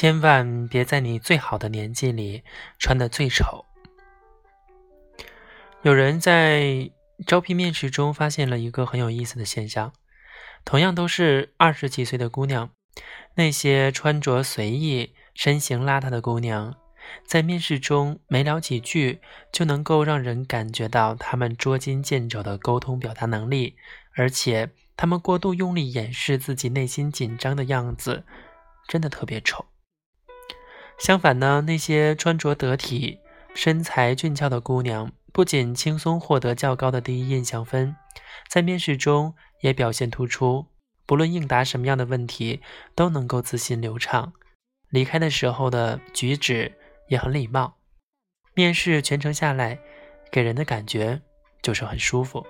[0.00, 2.44] 千万别在你最好的年纪里
[2.78, 3.64] 穿得最丑。
[5.82, 6.92] 有人在
[7.26, 9.92] 招聘面试中发现了一个很有意思的现象：
[10.64, 12.70] 同样都是二十几岁的姑娘，
[13.34, 16.76] 那些穿着随意、身形邋遢的姑娘，
[17.26, 23.74] 在面试中没聊几句，就能够让人感觉到她们捉襟见肘的沟通表达能力，
[24.14, 28.22] 而且她们过度用力掩饰自己内心紧张的样子，
[28.86, 29.66] 真的特别丑。
[30.98, 33.20] 相反呢，那些穿着得体、
[33.54, 37.94] 身材俊俏的姑娘，不仅轻松获得较高的第一印象分，
[38.48, 40.66] 在面试中也表现突出。
[41.06, 42.60] 不论应答什么样的问题，
[42.94, 44.32] 都能够自信流畅。
[44.90, 46.76] 离开的时候的举止
[47.08, 47.76] 也很礼貌。
[48.54, 49.78] 面试全程下来，
[50.30, 51.22] 给人的感觉
[51.62, 52.46] 就是很舒服。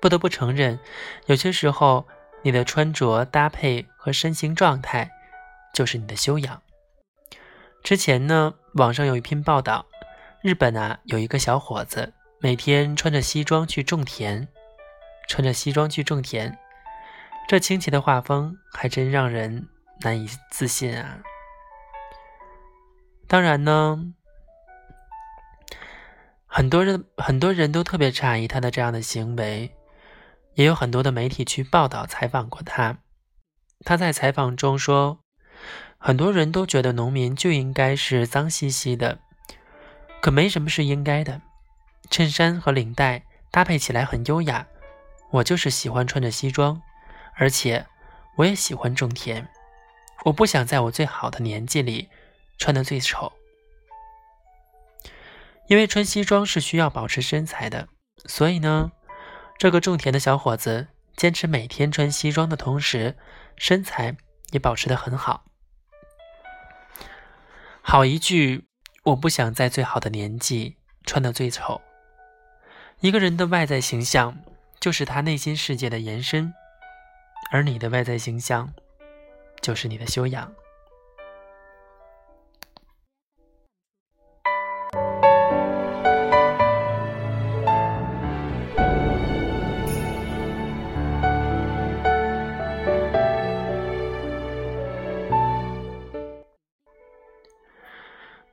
[0.00, 0.78] 不得不承认，
[1.26, 2.06] 有些时候
[2.42, 5.10] 你的穿着搭配和身形状态，
[5.74, 6.62] 就是你的修养。
[7.82, 9.86] 之前呢，网上有一篇报道，
[10.42, 14.46] 日本啊有一个小伙子每天穿着西装去种田，
[15.28, 16.56] 穿着西装去种田，
[17.48, 19.68] 这清奇的画风还真让人
[20.02, 21.18] 难以自信啊。
[23.26, 24.12] 当然呢，
[26.46, 29.74] 很多人很多人都特别诧异他的这样的行为，
[30.54, 32.98] 也有很多的媒体去报道采访过他，
[33.84, 35.20] 他在采访中说。
[36.02, 39.18] 很多人都觉得农民就应该是脏兮兮的，
[40.22, 41.42] 可没什么是应该的。
[42.08, 44.66] 衬衫和领带搭配起来很优雅，
[45.30, 46.80] 我就是喜欢穿着西装，
[47.34, 47.86] 而且
[48.36, 49.46] 我也喜欢种田。
[50.24, 52.08] 我不想在我最好的年纪里
[52.56, 53.30] 穿得最丑，
[55.68, 57.86] 因为穿西装是需要保持身材的。
[58.24, 58.90] 所以呢，
[59.58, 63.18] 这个种田的小伙子坚持每天穿西装的同时，
[63.58, 64.16] 身材
[64.52, 65.44] 也保持得很好。
[67.90, 68.66] 好一句，
[69.02, 71.80] 我不想在最好的年纪穿得最丑。
[73.00, 74.38] 一个人的外在形象
[74.78, 76.54] 就是他内心世界的延伸，
[77.50, 78.72] 而你的外在形象
[79.60, 80.52] 就是你的修养。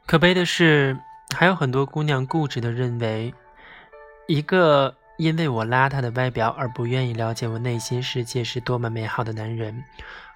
[0.07, 0.97] 可悲的是，
[1.35, 3.33] 还有很多姑娘固执的认为，
[4.25, 9.83] 一个因为我邋遢的外表而不愿意了解我内心世界是多么美好的男人，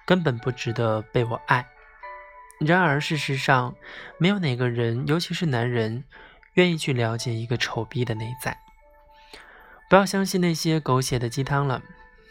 [0.04, 1.66] 根本不值得被我爱。
[2.60, 3.74] 然而，事实上，
[4.18, 6.04] 没有哪个人，尤其是男人，
[6.52, 8.58] 愿意去了解一个丑逼的内在。
[9.88, 11.80] 不要相信那些狗血的鸡汤了，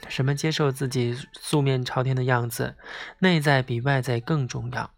[0.08, 2.76] 什么接受自己素面朝天的样子，
[3.18, 4.92] 内在比外在更重要，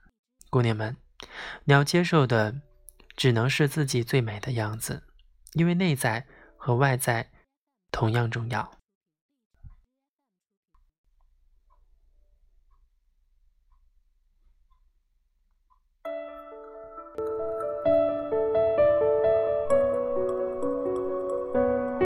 [0.49, 0.97] 姑娘们。
[1.65, 2.61] 你要接受的，
[3.15, 5.03] 只能是自己最美的样子，
[5.53, 6.25] 因为内在
[6.57, 7.31] 和外在
[7.91, 8.71] 同样重要。